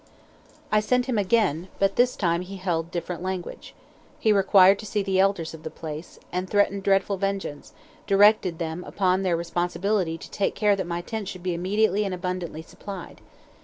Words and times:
I 0.71 0.79
sent 0.79 1.05
him 1.05 1.19
again, 1.19 1.67
but 1.77 1.95
this 1.95 2.15
time 2.15 2.41
he 2.41 2.57
held 2.57 2.89
different 2.89 3.21
language. 3.21 3.75
He 4.17 4.33
required 4.33 4.79
to 4.79 4.85
see 4.87 5.03
the 5.03 5.19
elders 5.19 5.53
of 5.53 5.61
the 5.61 5.69
place, 5.69 6.17
and 6.31 6.49
threatening 6.49 6.81
dreadful 6.81 7.17
vengeance, 7.17 7.71
directed 8.07 8.57
them 8.57 8.83
upon 8.85 9.21
their 9.21 9.37
responsibility 9.37 10.17
to 10.17 10.31
take 10.31 10.55
care 10.55 10.75
that 10.75 10.87
my 10.87 11.01
tent 11.01 11.27
should 11.27 11.43
be 11.43 11.53
immediately 11.53 12.03
and 12.03 12.15
abundantly 12.15 12.63
supplied. 12.63 13.21